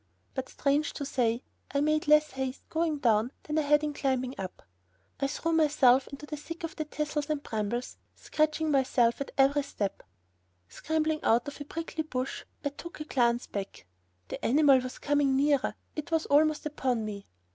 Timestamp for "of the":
6.63-6.85